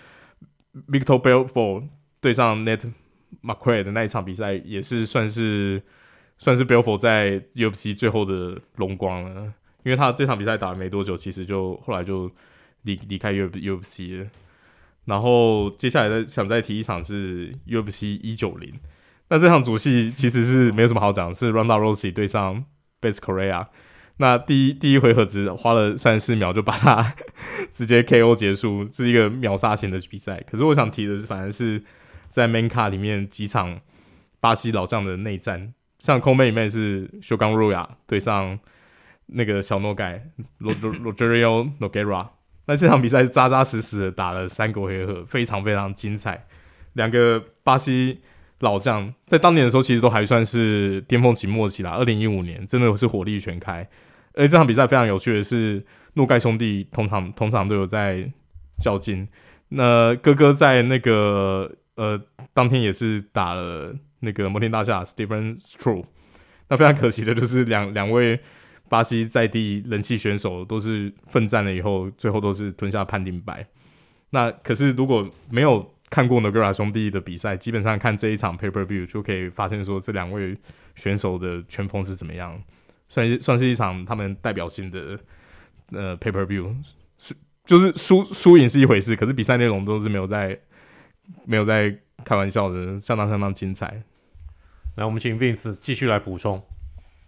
[0.88, 1.88] Victor Belfort
[2.20, 2.92] 对上 Nate
[3.44, 5.84] McQuaid 的那一场比赛也是算是。
[6.42, 9.42] 算是 Belfo 在 UFC 最后的荣光了，
[9.84, 12.32] 因为他这场比赛打了没多久，其实就后来就
[12.82, 14.28] 离离开 U UFC 了。
[15.06, 18.74] 然后接下来再想再提一场是 UFC 一九零，
[19.30, 22.66] 那这场主戏其实是没有什么好讲，是 Ronda Rousey 对上
[23.00, 23.68] Bethe Correia。
[24.18, 27.14] 那第一第一回合只花了三十四秒就把他
[27.70, 30.44] 直接 KO 结束，是一个秒杀型的比赛。
[30.50, 31.84] 可是我想提的是，反而是
[32.30, 33.80] 在 Manca 里面几场
[34.40, 35.76] 巴西老将的内战。
[36.02, 38.58] 像 Co-Main 里面是 Shogun Rua 对上
[39.28, 42.28] 那个小诺盖 Rogerio Nogueira，
[42.66, 46.48] 那这场比赛是扎扎实实的打了三个回合，非常非常精彩。
[46.94, 48.20] 两个巴西
[48.62, 51.92] 老将在当年的时候其实都还算是巅峰期末期啦。
[51.92, 53.88] 二零一五年真的是火力全开，
[54.34, 55.86] 而这场比赛非常有趣的是，
[56.16, 58.28] 诺盖兄弟通常通常都有在
[58.80, 59.28] 较劲。
[59.70, 62.20] 那哥哥在那个呃
[62.56, 63.96] 当天也是打了。
[64.22, 66.06] 那个摩天大厦 Stephen Stru
[66.70, 68.40] 那非常可惜的就是两两位
[68.88, 73.68] 巴西在地人气选手都是奋战了以后，最后都是吞下判定败。
[74.32, 80.58] 那可是如果没有看过 Nogueira 兄弟的比赛，基本上看这一场 Paper View 就可以发现说这两位
[80.96, 82.62] 选手的拳风是怎么样，
[83.08, 85.20] 算是算是一场他们代表性的
[85.92, 86.76] 呃 Paper View，
[87.66, 90.60] 就是输输赢是一回事，可是比赛内容都是没有在
[91.46, 94.04] 没有在开玩笑的，相当相当精彩。
[94.96, 96.62] 来，我们请 Vince 继续来补充。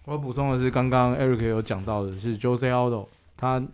[0.05, 3.65] 我补充的是，刚刚 Eric 有讲到的是 Jose Aldo，他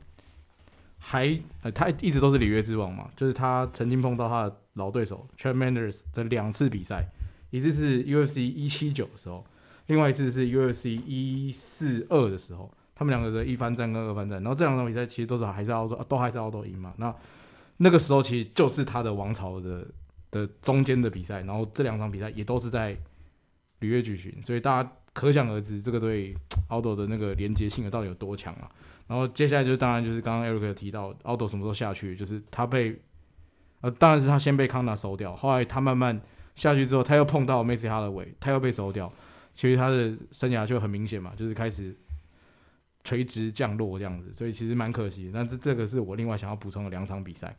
[0.99, 7.05] 还呃，他一直都是里约之王嘛，就是他曾经碰到他的老对手 Chad Mendes 的两次比赛，
[7.49, 9.43] 一次是 UFC 一七九的时候，
[9.87, 16.93] 另外一次是 UFC 一四二的时候，他们两个的一番战跟二番战，然后这两场比赛其实都是还是 Aldo，都还是 Aldo 赢嘛。
[16.97, 17.15] 那
[17.77, 19.87] 那个时候其实就是他的王朝的
[20.31, 22.97] 的中间的比赛，然后这两场比赛也都是在。
[23.81, 26.35] 履约举行，所以大家可想而知，这个对
[26.67, 28.69] Aldo 的那个连接性到底有多强啊？
[29.07, 32.99] 然后接下来就当然就是刚刚 Eric 提到 Aldo 什么时候下去，就是他被
[33.79, 36.19] 呃，当然是他先被康纳收掉，后来他慢慢
[36.57, 39.09] 下去之后，他又碰到 Max Holloway，他又被收掉，
[39.55, 41.95] 其实他的生涯就很明显嘛，就是开始
[43.05, 45.31] 垂直降落这样子，所以其实蛮可惜。
[45.33, 47.55] 那这这个是我另外想要补充的两场比赛。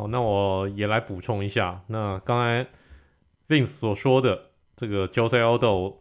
[0.00, 2.66] 好，那我也来补充一下，那刚才
[3.48, 4.46] Vince 所说的。
[4.74, 5.96] 这个 Jose Aldo，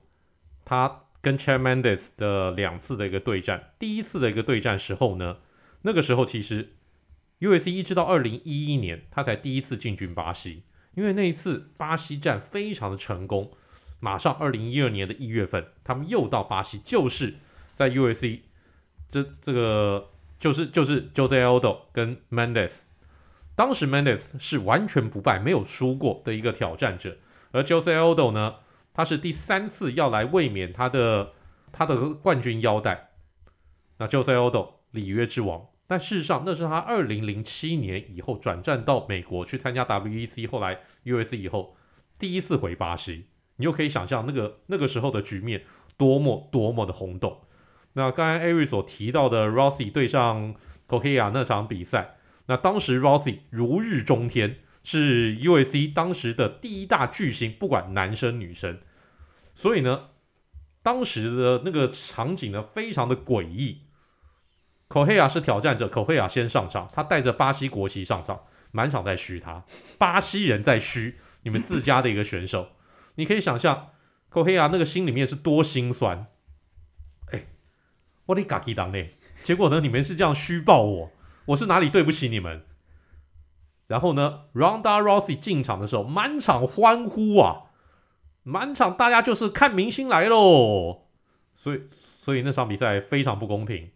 [0.64, 5.40] 他跟 Chad Mendes 的两次的一个对战，第一次的一个对战时候呢，
[5.82, 6.76] 那个时候其实
[7.42, 10.64] UFC 一直到二零一一年，他才第一次进军巴西，
[10.96, 13.52] 因为那一次巴西战非常的成功，
[14.00, 17.34] 马上二零一二年的一月份，他们又到巴西，就是
[17.76, 18.40] 在 UFC
[19.10, 20.08] 这这个
[20.40, 22.72] 就是就是 Jose Aldo 跟 Mendes，
[23.60, 27.18] 当时 Mendes 是完全不败，没有输过的一个挑战者，
[27.52, 28.56] 而 Jose Aldo 呢，
[28.94, 31.34] 他是第三次要来卫冕他的
[31.74, 33.10] 他的冠军腰带，
[33.98, 41.76] 那 Jose Aldo 里约之王，但事实上那是他二零零七年以后转战到美国去参加 WEC，后来 US 以后
[42.18, 43.26] 第一次回巴西，
[43.58, 45.66] 你就可以想象那个那个时候的局面
[45.98, 47.42] 多么多么的轰动。
[47.92, 50.56] 那刚才 Ari 所提到的 Rousey 对上
[50.88, 52.19] Correia 那场比赛，
[52.50, 58.80] 那当时 Rousey 如日中天，是 UFC 当时的第一大巨星，不管男生女生。
[59.54, 60.10] 所以呢，
[60.82, 63.84] 当时的那个场景呢，非常的诡异。
[64.88, 69.64] Correia 是挑战者，Correia 先上场，他带着巴西国旗上场，满场在嘘他，
[70.00, 72.70] 巴西人在嘘你们自家的一个选手，
[73.14, 73.90] 你可以想象
[74.32, 76.26] Correia 那个心里面是多心酸。
[77.32, 77.46] 哎，
[78.26, 79.06] 我的嘎基当呢？
[79.44, 81.12] 结果呢，你们是这样虚报我，
[81.50, 82.64] 我是哪里对不起你们？
[83.88, 87.72] 然后呢，Ronda Rousey 进场的时候，满场欢呼啊！
[88.44, 91.08] 满场大家就是看明星来喽，
[91.56, 93.90] 所以所以那场比赛非常不公平。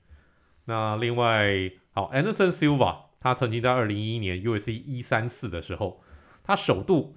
[0.66, 6.02] 那另外，好，Anderson Silva，他曾经在二零一一年 UFC 一三四的时候，
[6.44, 7.16] 他首度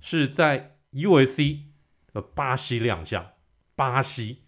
[0.00, 1.60] 是在 UFC
[2.12, 3.24] 的巴西亮相。
[3.74, 4.42] 巴西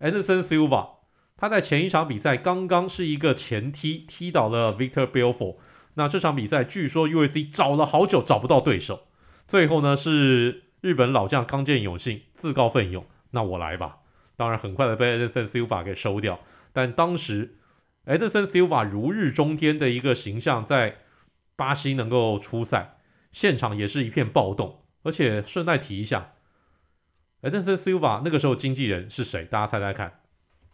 [0.00, 0.95] ，Anderson Silva，
[1.36, 5.56] 他在前一场比赛刚刚是一个前踢踢倒了 Victor Belfort。
[5.94, 9.06] 那这场比赛据说 UFC 找了好久找不到对手，
[9.46, 13.98] 最后呢是日本老将康健永信自告奋勇，那我来吧。
[14.36, 16.40] 当然很快的被 Anderson Silva 给收掉，
[16.72, 17.56] 但当时
[18.04, 20.96] Anderson Silva 如日中天的一个形象在
[21.56, 22.98] 巴西能够出赛，
[23.32, 24.82] 现场也是一片暴动。
[25.02, 26.32] 而且顺带提一下
[27.40, 29.44] ，Anderson Silva 那个时候经纪人是谁？
[29.46, 30.20] 大家猜猜看，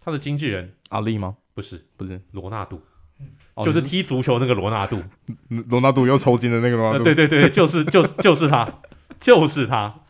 [0.04, 1.36] 他的经纪人阿力吗？
[1.54, 2.80] 不是，不是罗纳度，
[3.64, 5.02] 就是踢足球那个罗纳度。
[5.68, 7.04] 罗纳度又抽筋的那个罗纳度。
[7.04, 8.80] 对对对，就是就是就是他，
[9.20, 10.00] 就是他。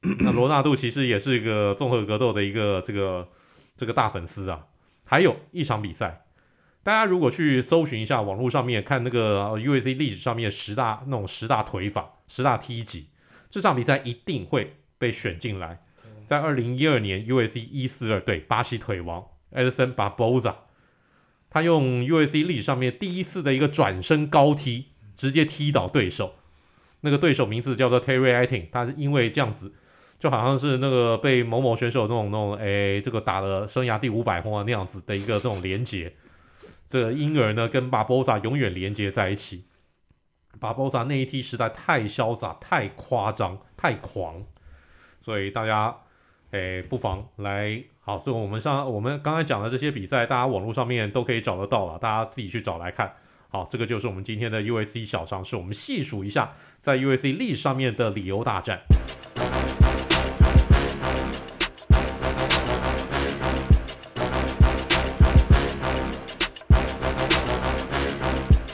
[0.00, 3.28] 那罗纳度其实也是一个综合格斗的一个这个
[3.76, 4.66] 这个大粉丝啊。
[5.04, 6.24] 还有一场比赛，
[6.82, 12.10] 大家如果去搜寻一下网络上面看那个 UFC 历史上面十大那种十大腿法。
[12.26, 13.10] 十大踢击，
[13.50, 15.83] 这场比赛一定会被选进来。
[16.26, 20.54] 在二零一二年，USC 一四二对巴西腿王 Edson baboza
[21.50, 26.34] 他用 USC 历史上面第一次的一个转身高踢，直接踢倒对手。
[27.00, 29.72] 那个对手名字叫做 Terry Etim，他是因为这样子，
[30.18, 36.14] 就好像是那个被某某选手那种那种哎，这个打了生涯第五百轰啊那样子的一个这种连接，
[36.88, 39.64] 这个因而呢跟 Barboza 永远连接在一起。
[40.60, 44.44] 巴博萨那一踢实在太潇洒、太夸张、太狂，
[45.20, 45.96] 所以大家
[46.54, 48.20] 诶不妨来好。
[48.20, 53.12] 所以我们上我们刚才讲的这些比赛，大家网络上面都可以找得到了，大家自己去找来看。
[53.48, 58.78] 好，这个就是我们今天的 UFC 小常识，我们细数一下在 UFC 历史上面的理由大战。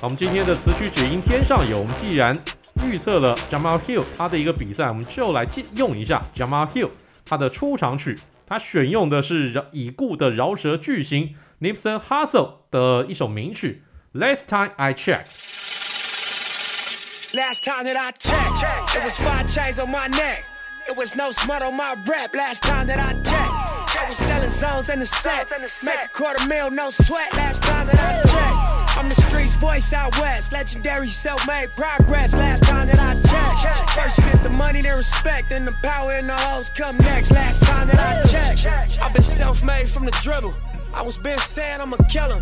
[0.01, 1.79] 好，我们今天的词曲只应天上有。
[1.79, 2.39] 我们既然
[2.85, 6.91] 预测了 Jamahal Hill 他的一个比赛，我们就来借用一下 Jamahal Hill
[7.30, 8.18] 他的出场曲。
[8.48, 13.84] 他选用的是已故的饶舌巨星 Nipsey Hussle 的一首名曲《
[14.20, 20.46] Last Time I Checked》。Last time that I checked, it was five chains on my neck.
[20.88, 22.34] It was no smut on my rap.
[22.34, 25.48] Last time that I checked, I was selling zones in the set.
[25.84, 27.34] Make a quarter mil, no sweat.
[27.34, 28.79] Last time that I checked.
[29.00, 32.34] I'm the streets voice out west, legendary self-made progress.
[32.34, 36.14] Last time that I checked, first you get the money, then respect, then the power
[36.14, 37.32] and the hoes come next.
[37.32, 40.54] Last time that I checked, I've been self-made from the dribble.
[40.94, 42.42] I was been saying I'm a killer.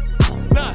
[0.52, 0.74] Nah.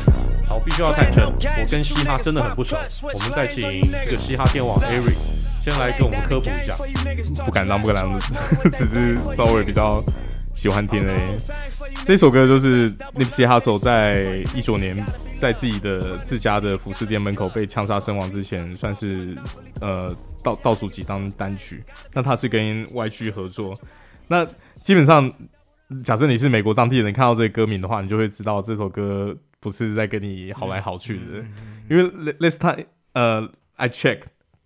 [0.48, 2.74] 好，必须要坦诚，我跟嘻哈真的很不熟。
[3.02, 5.14] 我们再请这个嘻哈天王 Eric
[5.62, 6.74] 先来给我们科普一下。
[7.44, 8.18] 不敢当，不敢当，
[8.72, 10.02] 只是稍微比较
[10.53, 12.05] 喜欢听而已。
[12.05, 15.03] 这首歌就是 Nipsey Hussle 在一九年。
[15.35, 19.37] 在自己的自家的服饰店门口被枪杀身亡之前，算是
[19.81, 21.83] 呃倒倒数几张单曲。
[22.13, 23.77] 那他是跟 YG 合作。
[24.29, 25.29] 那基本上，
[26.01, 31.43] 假设你是美国当地人，看到这个歌名的话，你就会知道这首歌不是在跟你好来好去的。
[31.89, 32.03] 因为
[32.35, 34.21] last time 呃 I check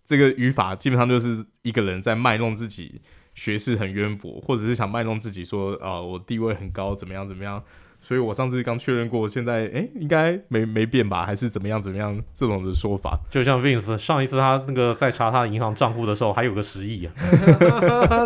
[0.05, 3.01] 这个语法基本上就是一个人在卖弄自己
[3.37, 7.61] 学识很渊博，或者是想卖弄自己说啊、呃、我地位很高，怎么样怎么样。
[8.01, 11.23] 所以我上次刚确认过，现在哎，应该没没变吧？
[11.23, 12.19] 还是怎么样怎么样？
[12.33, 17.13] 这种的说法，就像 Vince 上一次他那个在查他的银行账户的时候，还有个十亿啊，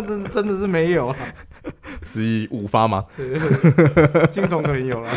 [0.00, 1.16] 真真的是没有啊，
[2.02, 3.04] 十亿五发吗？
[4.30, 5.10] 金总可能有了，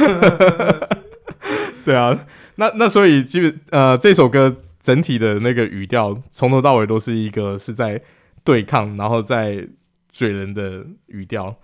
[1.85, 8.01] 对啊，那那所以基本呃这首歌整体的那个语调从头到尾都是一个是在
[8.43, 9.67] 对抗，然后在
[10.15, 11.55] 嘴人的语调，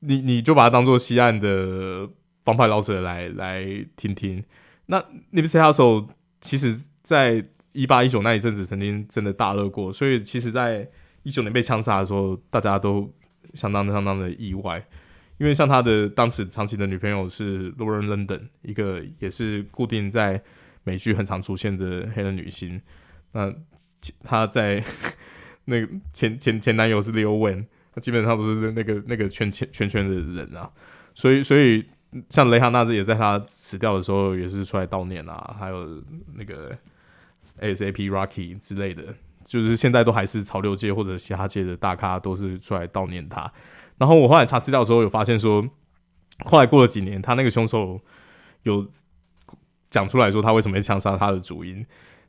[0.00, 2.08] 你你就把它当做西岸的。
[2.44, 4.42] 帮派老舍来来听听，
[4.86, 5.00] 那
[5.32, 6.08] Nipsey Hussle
[6.40, 10.90] 其实在一八一九那一阵子曾经真的大热过，所以其实在
[11.22, 13.08] 一九年被枪杀的时候，大家都
[13.54, 14.84] 相当的相当的意外，
[15.38, 20.42] 因为像他的当时长期的女朋友是 Lauren London，一个也是固定在
[20.82, 22.82] 美剧很常出现的黑人女星，
[23.30, 23.54] 那
[24.24, 24.82] 他在
[25.66, 30.70] 那个前前前男友是 Leo Van 他基本上都是那个那个圈圈圈圈的人啊，
[31.14, 31.84] 所以所以。
[32.28, 35.98] 像雷哈纳兹也在他死掉的时候也是出来悼念啊，还有
[36.34, 36.70] 那个
[37.58, 39.02] ASAP Rocky 之类的，
[39.46, 43.50] 就是现在都还是潮流界或者嘻哈界的大咖都是出来悼念他。
[43.96, 45.66] 然后我后来查资料的时候有发现说，
[46.44, 47.98] 后来过了几年，他那个凶手
[48.64, 48.86] 有
[49.88, 51.82] 讲出来说他为什么会枪杀他的主因。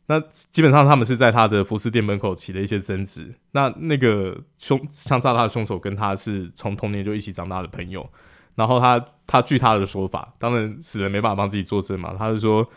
[0.08, 0.20] 那
[0.52, 3.34] 基本上他们是在他的服饰店门口起了一些争执。
[3.52, 8.08] 那那个凶枪杀他的凶手跟他是从童年就一起长大的朋友。
[8.56, 12.14] 然后他他据他的说法，当然死人没办法帮自己作证嘛。
[12.18, 12.68] 他是说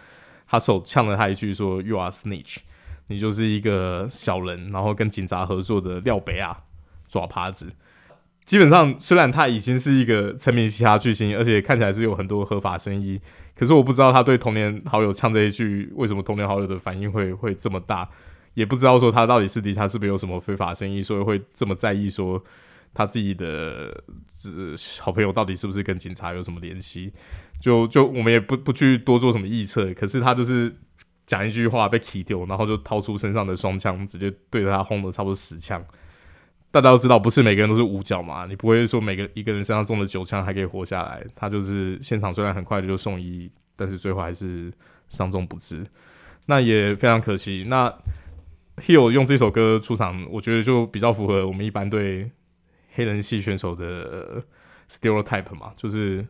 [0.46, 2.58] 他手呛了他一句说 “You are snitch”，
[3.08, 6.56] 你就是一个小人，然后跟警察合作的廖北亚
[7.08, 7.70] 爪耙子。
[8.46, 13.20] 基本上虽然他已经是一个成名嘻哈巨星，而且看起来是有很多合法生意，
[13.56, 18.08] 可是我不知道他对童年好友唱这一句，为什么童年好友的反应会会这么大，
[18.54, 22.40] 也不知道说他到底私底下是不是有什么非法生意，所以会这么在意说
[22.94, 24.02] 他自己的
[24.44, 27.12] 呃好朋友到底是不是跟警察有什么联系，
[27.60, 30.74] 就就我们也不 不去多做什么预测，可是他就是。
[31.26, 35.84] 讲一句话被踢丢，然后就掏出身上的双枪，直接对着他轰了差不多十枪。
[36.70, 41.24] 大家都知道，不是每个人都是五角嘛，你不会说每个一个人身上中了九枪还可以活下来。
[41.34, 44.72] 他就是现场虽然很快的就送医，但是最后还是
[45.08, 45.86] 伤重不治。
[46.46, 47.64] 那也非常可惜。
[47.68, 47.92] 那
[48.76, 52.30] Hill 用这首歌出场，我觉得就比较符合我们一般对
[52.92, 54.42] 黑人系选手的
[54.90, 56.26] stereotype 嘛，就是。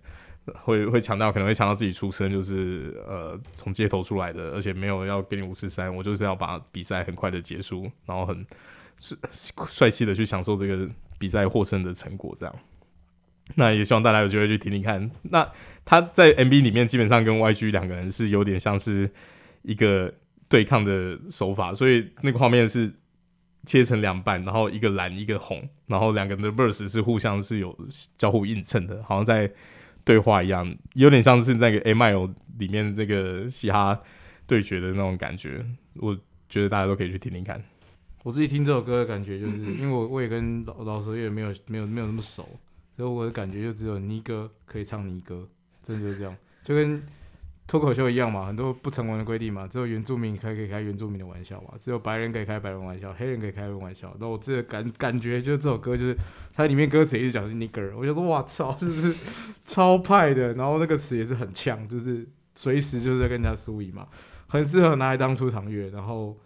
[0.63, 8.47] 会会强调，可能会强调自己出身就是呃从街头出来的，而且没有要给你五四三，我就是要把比赛很快的结束，然后很
[8.99, 9.17] 是
[9.67, 10.89] 帅气的去享受这个
[11.19, 12.35] 比赛获胜的成果。
[12.39, 12.55] 这样，
[13.55, 15.11] 那也希望大家有机会去听听看。
[15.23, 15.49] 那
[15.85, 19.11] 他在 MV 里面基本上跟 YG 两个人是有点像是
[19.63, 20.13] 一个
[20.49, 22.93] 对抗的手法，所以那个画面是
[23.65, 27.77] 切成两半，然后一个蓝一个红，然后两个人的 verse 是互相是有
[28.19, 29.51] 交互映衬的，好像在。
[30.07, 32.29] 对话一样，有点像是那个《A Mile》
[32.59, 34.01] 里面那个嘻哈
[34.47, 35.67] 对决的那种感觉。
[35.95, 36.17] 我
[36.49, 37.61] 觉得大家都可以去听听看。
[38.27, 42.43] 我自己听这首歌的感觉，就是 因为我我也跟老老舌乐没有没有没有那么熟，
[42.97, 45.49] 所以我的感觉就只有尼哥可以唱尼哥，
[45.87, 47.01] 真的就是这样，就跟。
[47.69, 54.17] 脱口秀一样嘛，很多不成文的规定嘛，只有原住民可以可以开原住民的玩笑嘛，只有白人可以开白人玩笑，黑人可以开黑人玩笑。
[54.21, 56.17] 那我这个感感觉就是这首歌就是
[56.55, 59.13] 它里面歌词一直讲是 nigger，我觉得哇操，就是
[59.67, 62.25] 超派的，然后那个词也是很呛，就是
[62.55, 64.07] 随时就是在跟人家输赢嘛，
[64.47, 65.89] 很适合拿来当出场乐。
[65.89, 66.39] 然后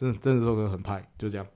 [0.00, 1.46] 真的真的这首歌很派，就这样。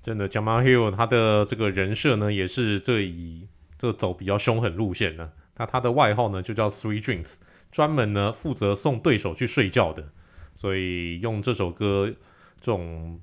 [0.00, 5.32] 真的，Jamal Hill 他的这个人设呢，也是这以这走比较凶狠路线呢。
[5.56, 7.34] 那他的外号呢就叫 Three Drinks。
[7.72, 10.08] 专门呢负责送对手去睡觉的，
[10.54, 12.14] 所以用这首歌
[12.60, 13.20] 这种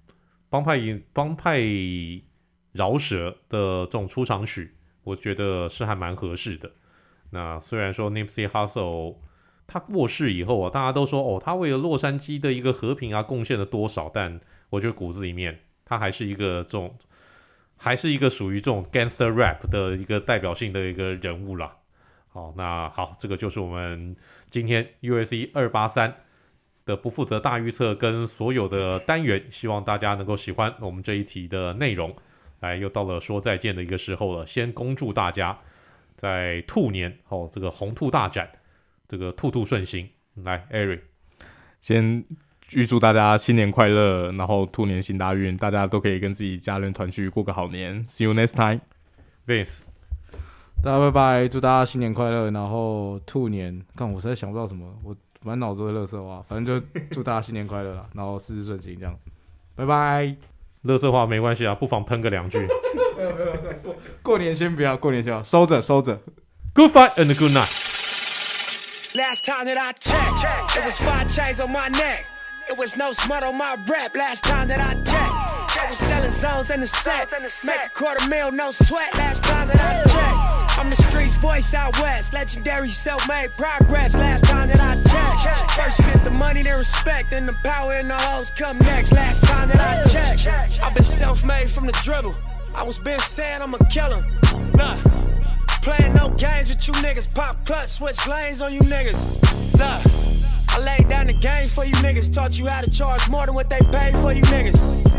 [0.49, 0.77] 帮派
[1.13, 1.61] 帮派
[2.73, 4.75] 饶舌的这种出场曲，
[5.05, 6.69] 我觉得是还蛮合适的。
[7.29, 9.15] 那虽然说 Nipsey Hussle
[9.71, 14.37] 他过世以后啊，大家都说哦，他为了洛杉矶的一个和平啊贡献了多少，但
[14.69, 16.93] 我觉得骨子里面他还是一个这种
[17.77, 21.77] 还是一个属于这种 gangster rap 的一个代表性的一个人物啦。
[22.27, 24.13] 好，那好，这个就是我们
[24.49, 26.13] 今天 u s c 二八三
[26.85, 32.13] 的不负责大预测跟所有的单元，希望大家能够喜欢我们这一题的内容。
[32.59, 35.57] 来，又到了说再见的一个时候了，先恭祝大家
[36.15, 38.49] 在兔年哦，这个红兔大展，
[39.11, 40.07] 这个兔兔顺心。
[40.35, 41.01] 来，Eric，
[41.81, 42.23] 先
[42.71, 48.07] 预祝大家新年快乐，然后兔年行大运，大家都可以跟自己家人团聚，过个好年。
[48.07, 49.79] See you next time，Vince。
[50.81, 59.13] 大家拜拜，祝大家新年快乐，然后兔年，看我实在想不到什么，我满脑子的垃圾话，反正就祝大家新年快乐啦， 然后事事顺心这样，
[59.75, 60.33] 拜拜。
[60.85, 62.57] 垃圾话没关系啊，不妨喷个两句。
[63.17, 66.17] 没有没有没有，过过年先不要，过年先要收着收着。
[66.73, 67.90] Good fight and good night.
[69.13, 72.25] Last time that I checked, it was five chains on my neck.
[72.69, 74.15] It was no smut on my rap.
[74.15, 77.27] Last time that I checked, I was selling zones in the set.
[77.65, 79.13] Make a quarter mil, no sweat.
[79.15, 80.79] Last time that I checked.
[80.79, 84.15] I'm the streets voice out west, legendary self-made progress.
[84.15, 87.93] Last time that I checked, first you get the money, then respect, then the power
[87.93, 89.11] and the hoes come next.
[89.11, 92.35] Last time that I checked, I've been self-made from the dribble.
[92.73, 94.23] I was been saying I'm a killer.
[94.73, 94.95] Nah,
[95.81, 97.33] playing no games with you niggas.
[97.33, 99.41] Pop clutch, switch lanes on you niggas.
[99.77, 102.31] Nah, I laid down the game for you niggas.
[102.33, 105.11] Taught you how to charge more than what they pay for you niggas.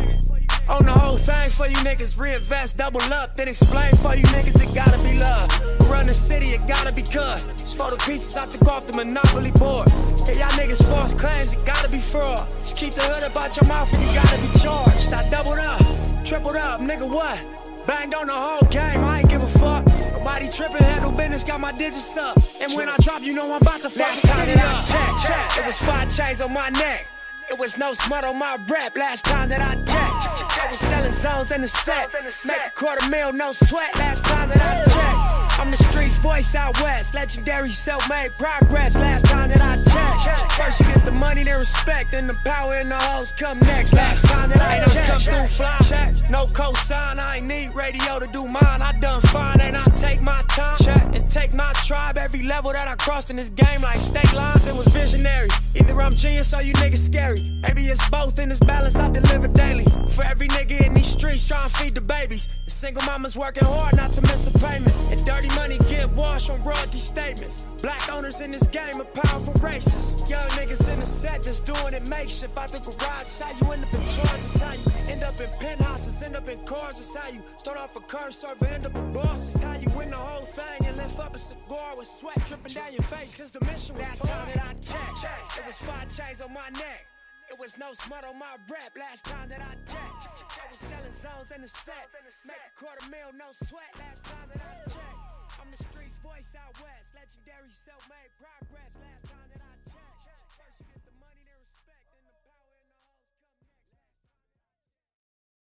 [0.69, 4.57] On the whole thing for you niggas, reinvest, double up, then explain for you niggas,
[4.63, 5.91] it gotta be love.
[5.91, 7.39] Run the city, it gotta be good.
[7.51, 9.91] It's for the pieces I took off the monopoly board.
[10.25, 12.47] Hey, y'all niggas false claims, it gotta be fraud.
[12.61, 15.13] Just keep the hood about your mouth and you gotta be charged.
[15.13, 15.83] I doubled up,
[16.25, 17.43] tripled up, nigga, what?
[17.87, 19.92] Banged on the whole game, I ain't give a fuck.
[20.23, 22.37] Nobody tripping, handle business, got my digits up.
[22.63, 24.87] And when I drop, you know I'm about to fuck the city up.
[24.87, 25.59] Check, check.
[25.59, 27.09] It was five chains on my neck.
[27.51, 30.61] It was no smut on my rap last time that I checked.
[30.63, 32.09] I was selling zones in the set.
[32.47, 35.42] Make a quarter mil, no sweat last time that I checked.
[35.59, 37.15] I'm the streets voice out west.
[37.15, 38.97] Legendary self-made progress.
[38.97, 40.53] Last time that I checked.
[40.53, 43.93] First you get the money, then respect, then the power and the hoes come next.
[43.93, 45.09] Last time that I checked.
[45.09, 45.79] come through fly.
[45.83, 46.31] Check.
[46.31, 48.83] No cosign, I ain't need radio to do mine.
[48.83, 50.77] I done fine, and I take my time.
[50.79, 51.03] Check.
[51.15, 54.67] And take my tribe every level that I crossed in this game like state lines.
[54.67, 55.49] It was visionary.
[55.75, 57.41] Either I'm genius or you niggas scary.
[57.63, 59.85] Maybe it's both in this balance I deliver daily.
[60.11, 62.49] For every nigga in these streets trying to feed the babies.
[62.65, 64.95] The single mama's working hard not to miss a payment.
[65.11, 67.65] And dirty money get washed on royalty statements.
[67.81, 70.29] Black owners in this game are powerful racists.
[70.29, 73.23] Young niggas in the set that's doing it makeshift out the garage.
[73.23, 74.35] It's how you end up in charge.
[74.35, 76.99] It's how you end up in penthouses, end up in cars.
[76.99, 79.55] It's how you start off a curb server, end up a boss.
[79.55, 82.75] It's how you win the whole thing and lift up a cigar with sweat dripping
[82.75, 83.37] down your face.
[83.37, 86.69] Cause the mission was Last time that I checked, it was five chains on my
[86.71, 87.07] neck.
[87.51, 90.45] It was no smut on my rep last time that I checked.
[90.59, 92.09] I was selling zones in the set.
[92.47, 95.32] Make a quarter mil, no sweat last time that I checked.
[95.73, 97.15] The streets voice out west.
[97.17, 99.42] Legendary self-made progress last time.